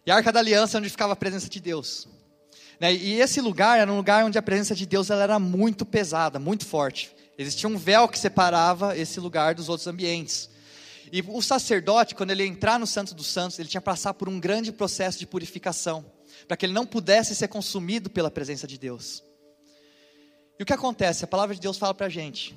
[0.05, 2.07] E a Arca da Aliança é onde ficava a presença de Deus.
[2.79, 2.95] Né?
[2.95, 6.39] E esse lugar era um lugar onde a presença de Deus ela era muito pesada,
[6.39, 7.11] muito forte.
[7.39, 10.51] Existia um véu que separava esse lugar dos outros ambientes.
[11.11, 14.29] E o sacerdote, quando ele entrar no Santo dos Santos, ele tinha que passar por
[14.29, 16.05] um grande processo de purificação,
[16.47, 19.23] para que ele não pudesse ser consumido pela presença de Deus.
[20.59, 21.25] E o que acontece?
[21.25, 22.55] A palavra de Deus fala para a gente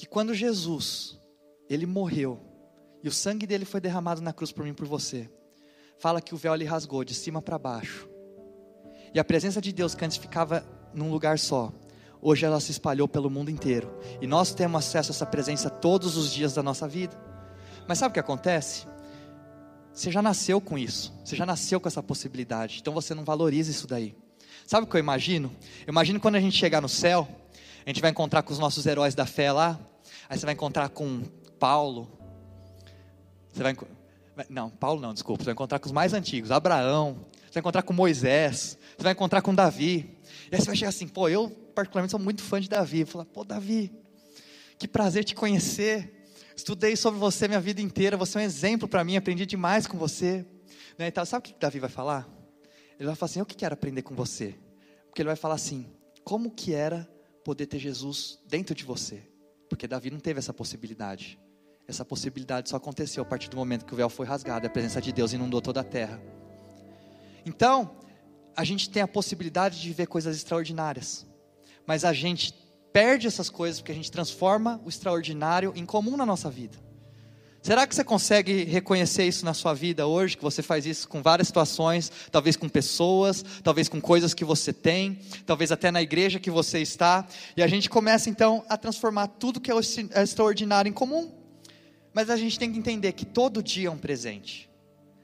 [0.00, 1.20] que quando Jesus,
[1.68, 2.40] ele morreu,
[3.02, 5.30] e o sangue dele foi derramado na cruz por mim e por você,
[5.98, 8.08] fala que o véu ele rasgou de cima para baixo.
[9.12, 11.70] E a presença de Deus que antes ficava num lugar só,
[12.18, 13.94] hoje ela se espalhou pelo mundo inteiro.
[14.22, 17.14] E nós temos acesso a essa presença todos os dias da nossa vida.
[17.86, 18.86] Mas sabe o que acontece?
[19.92, 23.70] Você já nasceu com isso, você já nasceu com essa possibilidade, então você não valoriza
[23.70, 24.16] isso daí.
[24.66, 25.54] Sabe o que eu imagino?
[25.86, 27.28] Eu imagino quando a gente chegar no céu,
[27.84, 29.78] a gente vai encontrar com os nossos heróis da fé lá,
[30.30, 31.24] Aí você vai encontrar com
[31.58, 32.08] Paulo.
[33.52, 33.76] Você vai
[34.48, 35.42] não, Paulo não, desculpa.
[35.42, 37.16] Você vai encontrar com os mais antigos, Abraão.
[37.46, 38.78] Você vai encontrar com Moisés.
[38.96, 40.20] Você vai encontrar com Davi.
[40.48, 43.04] E aí você vai chegar assim, pô, eu particularmente sou muito fã de Davi.
[43.04, 43.92] Falar, pô, Davi,
[44.78, 46.30] que prazer te conhecer.
[46.54, 48.16] Estudei sobre você minha vida inteira.
[48.16, 49.16] Você é um exemplo para mim.
[49.16, 50.46] Aprendi demais com você.
[50.96, 52.28] Né, então, sabe o que Davi vai falar?
[53.00, 54.54] Ele vai falar assim: o que era aprender com você?
[55.06, 55.90] Porque ele vai falar assim:
[56.22, 57.10] como que era
[57.44, 59.29] poder ter Jesus dentro de você?
[59.70, 61.38] Porque Davi não teve essa possibilidade.
[61.88, 65.00] Essa possibilidade só aconteceu a partir do momento que o véu foi rasgado a presença
[65.00, 66.20] de Deus inundou toda a terra.
[67.46, 67.96] Então,
[68.54, 71.26] a gente tem a possibilidade de ver coisas extraordinárias,
[71.86, 72.52] mas a gente
[72.92, 76.76] perde essas coisas porque a gente transforma o extraordinário em comum na nossa vida.
[77.62, 80.34] Será que você consegue reconhecer isso na sua vida hoje?
[80.36, 84.72] Que você faz isso com várias situações, talvez com pessoas, talvez com coisas que você
[84.72, 89.26] tem, talvez até na igreja que você está, e a gente começa então a transformar
[89.26, 91.30] tudo que é, é extraordinário em comum.
[92.14, 94.68] Mas a gente tem que entender que todo dia é um presente.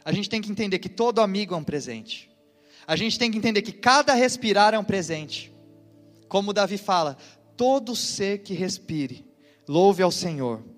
[0.05, 2.31] A gente tem que entender que todo amigo é um presente.
[2.87, 5.53] A gente tem que entender que cada respirar é um presente.
[6.29, 7.17] Como Davi fala:
[7.57, 9.25] todo ser que respire,
[9.67, 10.76] louve ao Senhor.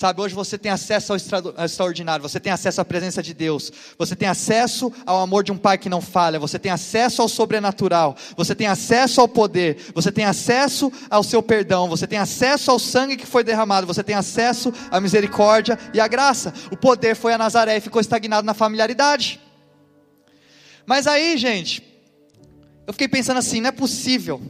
[0.00, 4.16] Sabe, hoje você tem acesso ao extraordinário, você tem acesso à presença de Deus, você
[4.16, 8.16] tem acesso ao amor de um pai que não falha, você tem acesso ao sobrenatural,
[8.34, 12.78] você tem acesso ao poder, você tem acesso ao seu perdão, você tem acesso ao
[12.78, 16.54] sangue que foi derramado, você tem acesso à misericórdia e à graça.
[16.70, 19.38] O poder foi a Nazaré e ficou estagnado na familiaridade.
[20.86, 21.82] Mas aí, gente,
[22.86, 24.40] eu fiquei pensando assim: não é possível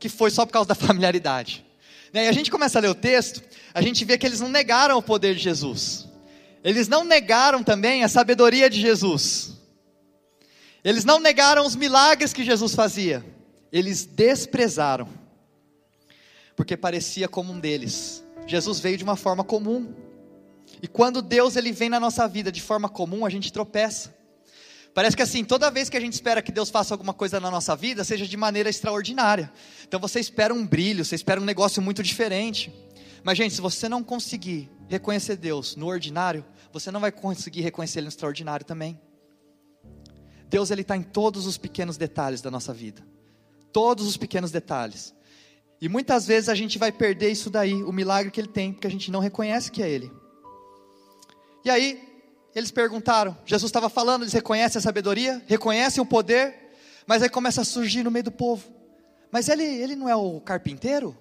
[0.00, 1.64] que foi só por causa da familiaridade.
[2.12, 3.42] Né, e a gente começa a ler o texto,
[3.74, 6.08] a gente vê que eles não negaram o poder de Jesus.
[6.62, 9.52] Eles não negaram também a sabedoria de Jesus.
[10.84, 13.24] Eles não negaram os milagres que Jesus fazia.
[13.72, 15.08] Eles desprezaram.
[16.54, 18.22] Porque parecia como um deles.
[18.46, 19.94] Jesus veio de uma forma comum.
[20.80, 24.14] E quando Deus ele vem na nossa vida de forma comum, a gente tropeça.
[24.94, 27.50] Parece que assim, toda vez que a gente espera que Deus faça alguma coisa na
[27.50, 29.50] nossa vida, seja de maneira extraordinária.
[29.88, 32.70] Então você espera um brilho, você espera um negócio muito diferente.
[33.24, 38.00] Mas, gente, se você não conseguir reconhecer Deus no ordinário, você não vai conseguir reconhecer
[38.00, 39.00] Ele no extraordinário também.
[40.52, 43.02] Deus ele está em todos os pequenos detalhes da nossa vida,
[43.72, 45.14] todos os pequenos detalhes.
[45.80, 48.86] E muitas vezes a gente vai perder isso daí, o milagre que Ele tem, porque
[48.86, 50.12] a gente não reconhece que é Ele.
[51.64, 52.06] E aí
[52.54, 56.54] eles perguntaram, Jesus estava falando, eles reconhecem a sabedoria, reconhecem o poder,
[57.06, 58.70] mas aí começa a surgir no meio do povo.
[59.30, 61.16] Mas ele, ele não é o carpinteiro?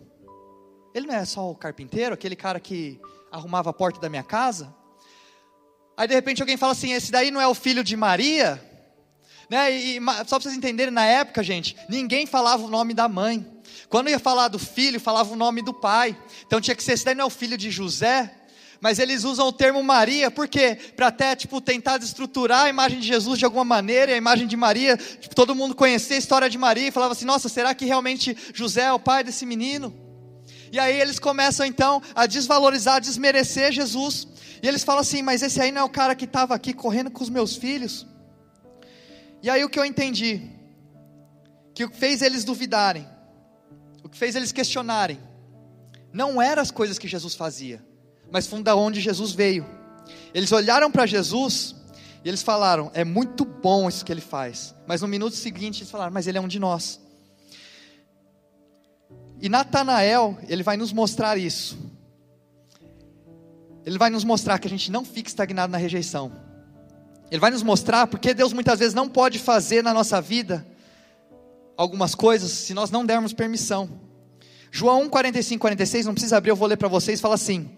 [0.93, 2.99] Ele não é só o carpinteiro, aquele cara que
[3.31, 4.73] arrumava a porta da minha casa?
[5.95, 8.61] Aí de repente alguém fala assim: esse daí não é o filho de Maria?
[9.49, 9.71] Né?
[9.71, 13.45] E, só para vocês entenderem, na época, gente, ninguém falava o nome da mãe.
[13.89, 16.17] Quando ia falar do filho, falava o nome do pai.
[16.45, 18.37] Então tinha que ser: esse daí não é o filho de José?
[18.81, 20.75] mas eles usam o termo Maria, por quê?
[20.95, 24.47] Para até, tipo, tentar destruturar a imagem de Jesus de alguma maneira, e a imagem
[24.47, 27.75] de Maria, tipo, todo mundo conhecer a história de Maria, e falava assim, nossa, será
[27.75, 30.10] que realmente José é o pai desse menino?
[30.71, 34.27] E aí eles começam então a desvalorizar, a desmerecer Jesus,
[34.63, 37.11] e eles falam assim, mas esse aí não é o cara que estava aqui correndo
[37.11, 38.07] com os meus filhos?
[39.43, 40.49] E aí o que eu entendi,
[41.73, 43.07] que o que fez eles duvidarem,
[44.03, 45.19] o que fez eles questionarem,
[46.13, 47.83] não eram as coisas que Jesus fazia,
[48.31, 49.65] mas foi da onde Jesus veio.
[50.33, 51.75] Eles olharam para Jesus
[52.23, 54.75] e eles falaram: é muito bom isso que ele faz.
[54.87, 56.99] Mas no minuto seguinte eles falaram: mas ele é um de nós.
[59.41, 61.77] E Natanael, ele vai nos mostrar isso.
[63.83, 66.31] Ele vai nos mostrar que a gente não fica estagnado na rejeição.
[67.31, 70.65] Ele vai nos mostrar porque Deus muitas vezes não pode fazer na nossa vida
[71.75, 73.89] algumas coisas se nós não dermos permissão.
[74.69, 77.69] João 1, 45, 46, não precisa abrir, eu vou ler para vocês, fala assim: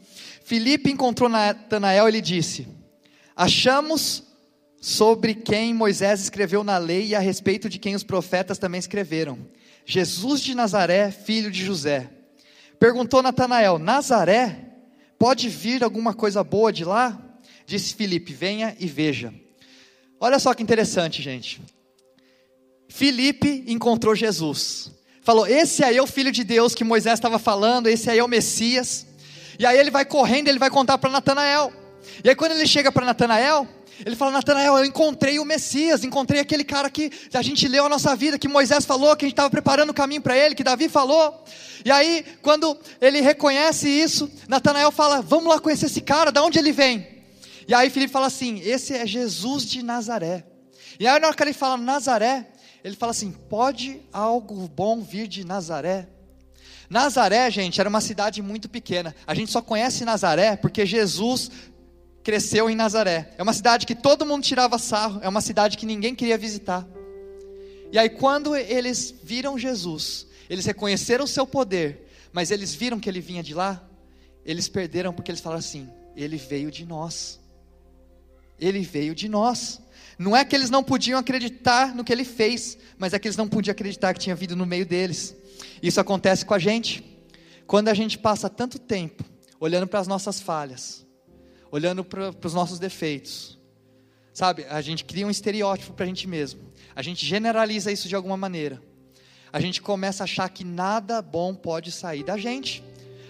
[0.44, 2.68] Filipe encontrou Natanael e lhe disse:
[3.36, 4.24] Achamos
[4.82, 9.40] sobre quem Moisés escreveu na lei e a respeito de quem os profetas também escreveram.
[9.86, 12.10] Jesus de Nazaré, filho de José.
[12.80, 14.72] Perguntou Natanael: Nazaré?
[15.18, 17.20] Pode vir alguma coisa boa de lá?
[17.66, 19.34] Disse Filipe: Venha e veja.
[20.20, 21.62] Olha só que interessante, gente.
[22.90, 24.92] Filipe encontrou Jesus.
[25.22, 28.24] Falou: Esse aí é o filho de Deus que Moisés estava falando, esse aí é
[28.24, 29.08] o Messias.
[29.58, 31.72] E aí ele vai correndo, ele vai contar para Natanael.
[32.24, 33.68] E aí quando ele chega para Natanael,
[34.06, 37.90] ele fala: Natanael, eu encontrei o Messias, encontrei aquele cara que a gente leu a
[37.90, 40.64] nossa vida, que Moisés falou, que a gente estava preparando o caminho para ele, que
[40.64, 41.44] Davi falou.
[41.86, 46.58] E aí, quando ele reconhece isso, Natanael fala: Vamos lá conhecer esse cara, de onde
[46.58, 47.08] ele vem?
[47.68, 50.46] E aí Filipe fala assim: Esse é Jesus de Nazaré.
[51.00, 52.48] E aí, na hora que ele fala Nazaré,
[52.84, 56.08] ele fala assim: Pode algo bom vir de Nazaré?
[56.90, 59.16] Nazaré, gente, era uma cidade muito pequena.
[59.26, 61.50] A gente só conhece Nazaré porque Jesus
[62.24, 63.34] cresceu em Nazaré.
[63.38, 66.88] É uma cidade que todo mundo tirava sarro, é uma cidade que ninguém queria visitar.
[67.92, 73.08] E aí, quando eles viram Jesus, eles reconheceram o seu poder, mas eles viram que
[73.08, 73.84] ele vinha de lá,
[74.46, 77.40] eles perderam porque eles falaram assim: ele veio de nós.
[78.60, 79.82] Ele veio de nós.
[80.18, 83.38] Não é que eles não podiam acreditar no que ele fez, mas é que eles
[83.38, 85.36] não podiam acreditar que tinha vindo no meio deles.
[85.82, 87.04] Isso acontece com a gente.
[87.66, 89.24] Quando a gente passa tanto tempo
[89.60, 91.03] olhando para as nossas falhas,
[91.74, 93.58] olhando para os nossos defeitos,
[94.32, 94.64] sabe?
[94.70, 96.62] A gente cria um estereótipo para a gente mesmo.
[96.96, 98.80] A gente generaliza isso de alguma maneira.
[99.52, 102.84] A gente começa a achar que nada bom pode sair da gente.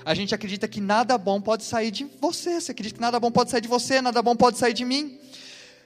[0.04, 2.60] A gente acredita que nada bom pode sair de você.
[2.60, 5.18] Você acredita que nada bom pode sair de você, nada bom pode sair de mim.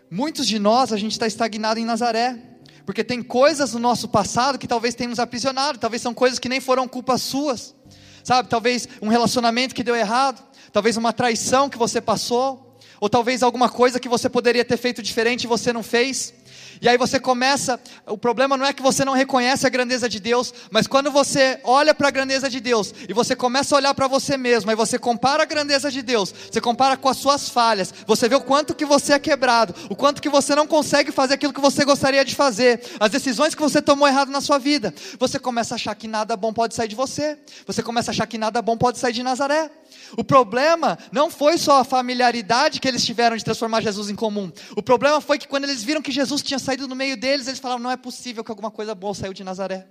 [0.09, 2.39] Muitos de nós, a gente está estagnado em Nazaré.
[2.87, 6.49] Porque tem coisas no nosso passado que talvez tenham nos aprisionado, talvez são coisas que
[6.49, 7.75] nem foram culpas suas.
[8.23, 13.43] Sabe, talvez um relacionamento que deu errado, talvez uma traição que você passou, ou talvez
[13.43, 16.33] alguma coisa que você poderia ter feito diferente e você não fez.
[16.81, 20.19] E aí você começa, o problema não é que você não reconhece a grandeza de
[20.19, 23.93] Deus, mas quando você olha para a grandeza de Deus e você começa a olhar
[23.93, 27.49] para você mesmo, aí você compara a grandeza de Deus, você compara com as suas
[27.49, 31.11] falhas, você vê o quanto que você é quebrado, o quanto que você não consegue
[31.11, 34.57] fazer aquilo que você gostaria de fazer, as decisões que você tomou errado na sua
[34.57, 34.93] vida.
[35.19, 37.37] Você começa a achar que nada bom pode sair de você.
[37.65, 39.69] Você começa a achar que nada bom pode sair de Nazaré.
[40.17, 44.51] O problema não foi só a familiaridade que eles tiveram de transformar Jesus em comum.
[44.75, 47.59] O problema foi que quando eles viram que Jesus tinha saído no meio deles, eles
[47.59, 49.87] falaram: não é possível que alguma coisa boa saiu de Nazaré.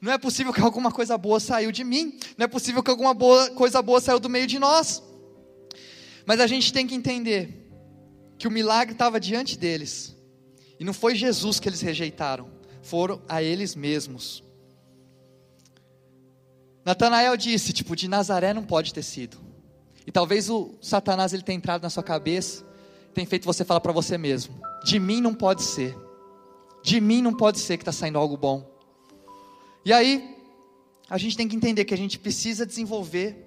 [0.00, 2.18] Não é possível que alguma coisa boa saiu de mim.
[2.36, 5.02] Não é possível que alguma boa, coisa boa saiu do meio de nós.
[6.26, 7.66] Mas a gente tem que entender
[8.38, 10.14] que o milagre estava diante deles.
[10.78, 12.50] E não foi Jesus que eles rejeitaram,
[12.82, 14.44] foram a eles mesmos.
[16.84, 19.38] Natanael disse, tipo, de Nazaré não pode ter sido.
[20.06, 22.64] E talvez o Satanás ele tenha entrado na sua cabeça,
[23.14, 25.96] tem feito você falar para você mesmo: de mim não pode ser,
[26.82, 28.68] de mim não pode ser que está saindo algo bom.
[29.84, 30.36] E aí,
[31.08, 33.44] a gente tem que entender que a gente precisa desenvolver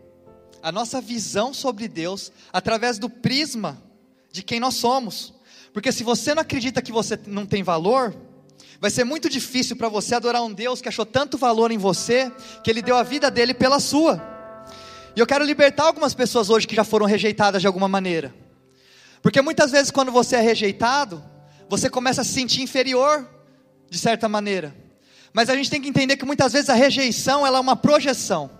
[0.63, 3.81] a nossa visão sobre Deus através do prisma
[4.31, 5.33] de quem nós somos.
[5.73, 8.15] Porque se você não acredita que você não tem valor,
[8.79, 12.31] vai ser muito difícil para você adorar um Deus que achou tanto valor em você,
[12.63, 14.21] que ele deu a vida dele pela sua.
[15.15, 18.33] E eu quero libertar algumas pessoas hoje que já foram rejeitadas de alguma maneira.
[19.21, 21.23] Porque muitas vezes quando você é rejeitado,
[21.71, 23.25] você começa a se sentir inferior
[23.89, 24.75] de certa maneira.
[25.31, 28.51] Mas a gente tem que entender que muitas vezes a rejeição ela é uma projeção.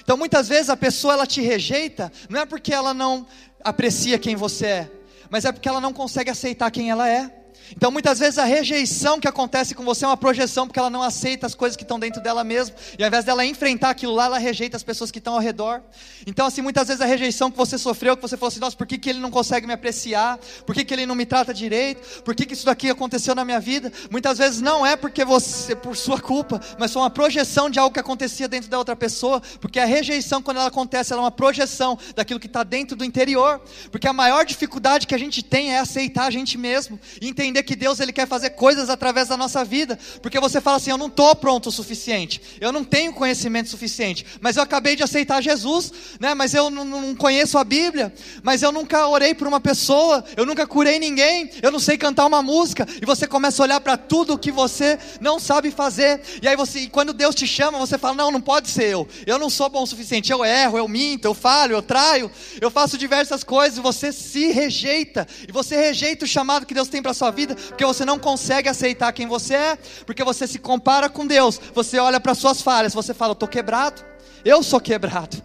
[0.00, 3.26] Então muitas vezes a pessoa ela te rejeita, não é porque ela não
[3.62, 4.90] aprecia quem você é,
[5.28, 7.30] mas é porque ela não consegue aceitar quem ela é.
[7.76, 11.02] Então muitas vezes a rejeição que acontece com você é uma projeção, porque ela não
[11.02, 14.26] aceita as coisas que estão dentro dela mesma, e ao invés dela enfrentar aquilo lá,
[14.26, 15.82] ela rejeita as pessoas que estão ao redor.
[16.26, 18.86] Então, assim, muitas vezes a rejeição que você sofreu, que você falou assim, nossa, por
[18.86, 20.38] que, que ele não consegue me apreciar?
[20.66, 22.22] Por que, que ele não me trata direito?
[22.22, 23.92] Por que, que isso daqui aconteceu na minha vida?
[24.10, 27.92] Muitas vezes não é porque você, por sua culpa, mas foi uma projeção de algo
[27.92, 31.30] que acontecia dentro da outra pessoa, porque a rejeição, quando ela acontece, ela é uma
[31.30, 35.72] projeção daquilo que está dentro do interior, porque a maior dificuldade que a gente tem
[35.72, 39.36] é aceitar a gente mesmo, e entender que Deus ele quer fazer coisas através da
[39.36, 43.12] nossa vida, porque você fala assim: eu não estou pronto o suficiente, eu não tenho
[43.12, 46.34] conhecimento suficiente, mas eu acabei de aceitar Jesus, né?
[46.34, 48.12] Mas eu não, não conheço a Bíblia,
[48.42, 52.26] mas eu nunca orei por uma pessoa, eu nunca curei ninguém, eu não sei cantar
[52.26, 56.48] uma música, e você começa a olhar para tudo que você não sabe fazer, e
[56.48, 59.38] aí você, e quando Deus te chama, você fala: não, não pode ser eu, eu
[59.38, 62.96] não sou bom o suficiente, eu erro, eu minto, eu falho, eu traio, eu faço
[62.96, 67.12] diversas coisas, e você se rejeita, e você rejeita o chamado que Deus tem para
[67.12, 71.08] sua vida vida, porque você não consegue aceitar quem você é, porque você se compara
[71.08, 74.04] com Deus, você olha para suas falhas, você fala, eu estou quebrado,
[74.44, 75.42] eu sou quebrado.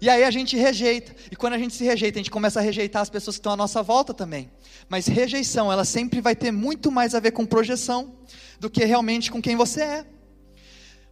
[0.00, 2.62] E aí a gente rejeita, e quando a gente se rejeita, a gente começa a
[2.62, 4.50] rejeitar as pessoas que estão à nossa volta também.
[4.88, 8.14] Mas rejeição, ela sempre vai ter muito mais a ver com projeção
[8.58, 10.06] do que realmente com quem você é.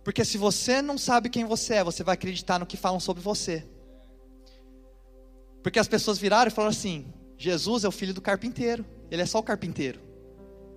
[0.03, 3.22] Porque se você não sabe quem você é, você vai acreditar no que falam sobre
[3.22, 3.66] você.
[5.62, 8.85] Porque as pessoas viraram e falaram assim: Jesus é o filho do carpinteiro.
[9.11, 10.01] Ele é só o carpinteiro.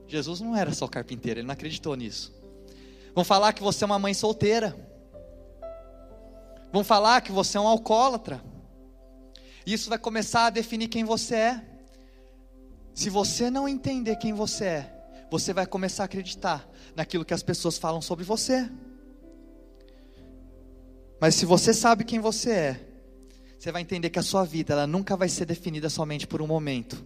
[0.07, 2.33] Jesus não era só o carpinteiro, ele não acreditou nisso.
[3.15, 4.75] Vão falar que você é uma mãe solteira.
[6.71, 8.41] Vão falar que você é um alcoólatra.
[9.65, 11.65] Isso vai começar a definir quem você é.
[12.93, 14.93] Se você não entender quem você é,
[15.29, 18.69] você vai começar a acreditar naquilo que as pessoas falam sobre você.
[21.19, 22.90] Mas se você sabe quem você é,
[23.61, 26.47] você vai entender que a sua vida ela nunca vai ser definida somente por um
[26.47, 27.05] momento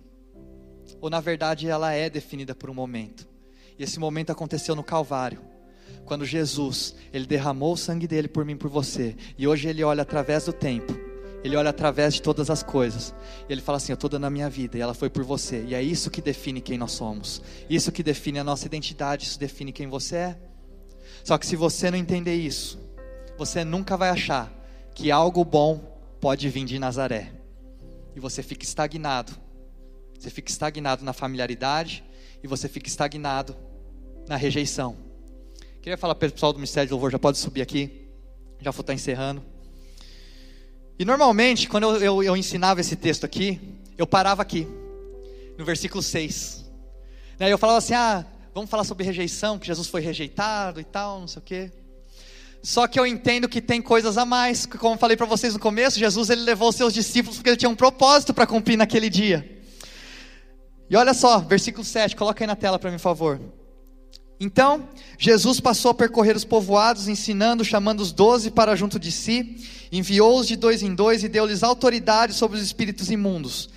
[1.01, 3.27] ou na verdade ela é definida por um momento.
[3.77, 5.41] E esse momento aconteceu no Calvário,
[6.05, 10.03] quando Jesus, ele derramou o sangue dele por mim por você, e hoje ele olha
[10.03, 10.93] através do tempo.
[11.43, 13.13] Ele olha através de todas as coisas.
[13.47, 15.63] E ele fala assim: Eu estou dando a minha vida, e ela foi por você.
[15.67, 17.39] E é isso que define quem nós somos.
[17.69, 19.25] Isso que define a nossa identidade.
[19.25, 20.39] Isso define quem você é.
[21.23, 22.79] Só que se você não entender isso,
[23.37, 24.51] você nunca vai achar
[24.95, 25.94] que algo bom
[26.25, 27.31] pode vir de Nazaré.
[28.15, 29.31] E você fica estagnado
[30.17, 32.03] você fica estagnado na familiaridade
[32.43, 33.55] e você fica estagnado
[34.27, 34.97] na rejeição.
[35.83, 38.09] Queria falar para o pessoal do Ministério de Louvor, já pode subir aqui,
[38.59, 39.43] já vou estar encerrando.
[40.97, 43.61] E normalmente, quando eu, eu, eu ensinava esse texto aqui,
[43.95, 44.67] eu parava aqui,
[45.59, 46.65] no versículo 6.
[47.37, 51.19] Né, eu falava assim: ah, vamos falar sobre rejeição, que Jesus foi rejeitado e tal,
[51.19, 51.71] não sei o quê.
[52.65, 55.99] Só que eu entendo que tem coisas a mais, como falei para vocês no começo,
[55.99, 59.61] Jesus ele levou seus discípulos porque ele tinha um propósito para cumprir naquele dia.
[60.89, 63.39] E olha só, versículo 7, coloca aí na tela para mim, por favor.
[64.39, 69.63] Então, Jesus passou a percorrer os povoados, ensinando, chamando os doze para junto de si,
[69.91, 73.69] enviou-os de dois em dois e deu-lhes autoridade sobre os espíritos imundos.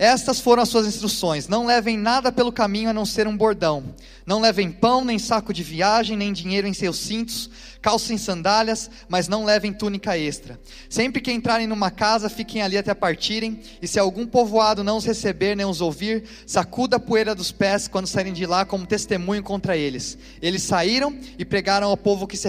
[0.00, 3.94] Estas foram as suas instruções: não levem nada pelo caminho a não ser um bordão.
[4.24, 7.50] Não levem pão, nem saco de viagem, nem dinheiro em seus cintos.
[7.82, 10.58] Calcem sandálias, mas não levem túnica extra.
[10.88, 13.60] Sempre que entrarem numa casa, fiquem ali até partirem.
[13.82, 17.86] E se algum povoado não os receber nem os ouvir, sacuda a poeira dos pés
[17.86, 20.16] quando saírem de lá como testemunho contra eles.
[20.40, 22.48] Eles saíram e pregaram ao povo que se,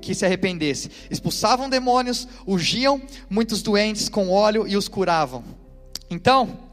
[0.00, 0.90] que se arrependesse.
[1.08, 5.44] Expulsavam demônios, ungiam muitos doentes com óleo e os curavam.
[6.10, 6.67] Então,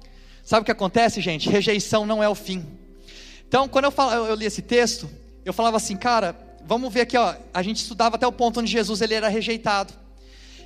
[0.46, 1.50] Sabe o que acontece, gente?
[1.50, 2.64] Rejeição não é o fim.
[3.48, 5.10] Então, quando eu, falo, eu, li esse texto,
[5.44, 8.72] eu falava assim, cara, vamos ver aqui, ó, a gente estudava até o ponto onde
[8.72, 9.92] Jesus ele era rejeitado.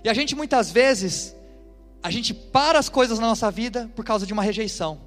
[0.03, 1.33] E a gente muitas vezes,
[2.03, 4.99] a gente para as coisas na nossa vida por causa de uma rejeição.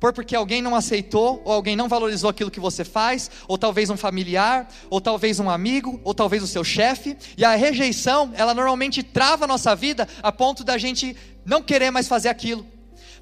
[0.00, 3.90] Por porque alguém não aceitou, ou alguém não valorizou aquilo que você faz, ou talvez
[3.90, 7.16] um familiar, ou talvez um amigo, ou talvez o seu chefe.
[7.36, 11.92] E a rejeição, ela normalmente trava a nossa vida a ponto da gente não querer
[11.92, 12.66] mais fazer aquilo.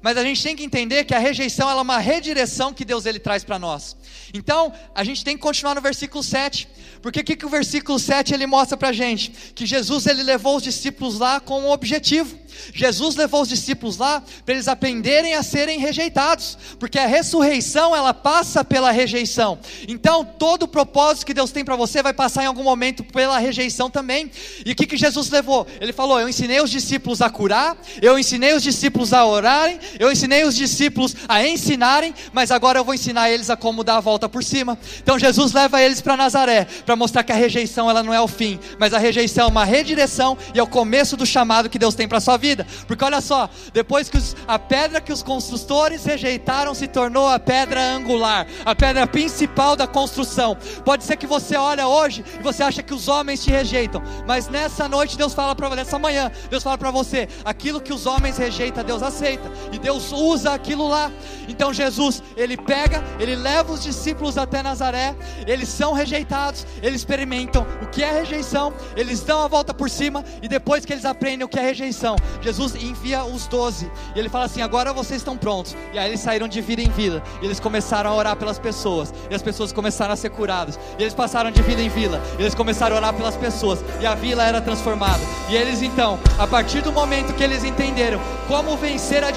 [0.01, 3.19] Mas a gente tem que entender que a rejeição é uma redireção que Deus ele
[3.19, 3.97] traz para nós.
[4.33, 6.67] Então, a gente tem que continuar no versículo 7.
[7.01, 9.31] Porque o que, que o versículo 7 ele mostra para a gente?
[9.55, 12.37] Que Jesus ele levou os discípulos lá com um objetivo.
[12.73, 18.13] Jesus levou os discípulos lá para eles aprenderem a serem rejeitados, porque a ressurreição ela
[18.13, 19.59] passa pela rejeição.
[19.87, 23.37] Então, todo o propósito que Deus tem para você vai passar em algum momento pela
[23.37, 24.31] rejeição também.
[24.65, 25.65] E o que, que Jesus levou?
[25.79, 30.11] Ele falou: Eu ensinei os discípulos a curar, eu ensinei os discípulos a orarem, eu
[30.11, 34.01] ensinei os discípulos a ensinarem, mas agora eu vou ensinar eles a como dar a
[34.01, 34.77] volta por cima.
[35.01, 38.27] Então, Jesus leva eles para Nazaré para mostrar que a rejeição ela não é o
[38.27, 41.95] fim, mas a rejeição é uma redireção e é o começo do chamado que Deus
[41.95, 42.65] tem para sua vida.
[42.87, 47.39] Porque olha só, depois que os, a pedra que os construtores rejeitaram se tornou a
[47.39, 50.57] pedra angular, a pedra principal da construção.
[50.83, 54.47] Pode ser que você olha hoje e você acha que os homens te rejeitam, mas
[54.47, 58.37] nessa noite Deus fala para nessa manhã, Deus fala para você, aquilo que os homens
[58.37, 59.49] rejeitam, Deus aceita.
[59.71, 61.11] E Deus usa aquilo lá.
[61.47, 65.15] Então Jesus, ele pega, ele leva os discípulos até Nazaré,
[65.47, 70.23] eles são rejeitados, eles experimentam o que é rejeição, eles dão a volta por cima
[70.41, 73.89] e depois que eles aprendem o que é rejeição, Jesus envia os doze.
[74.15, 75.75] E ele fala assim: agora vocês estão prontos.
[75.93, 77.21] E aí eles saíram de vida em vida.
[77.41, 79.13] E eles começaram a orar pelas pessoas.
[79.29, 80.79] E as pessoas começaram a ser curadas.
[80.97, 82.21] E eles passaram de vida em vila.
[82.37, 83.83] E eles começaram a orar pelas pessoas.
[83.99, 85.21] E a vila era transformada.
[85.49, 89.31] E eles então, a partir do momento que eles entenderam como vencer a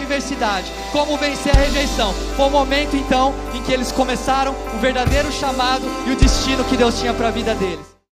[0.93, 5.85] como vencer a rejeição, foi o momento então em que eles começaram o verdadeiro chamado
[6.07, 7.92] e o destino que Deus tinha para a vida deles.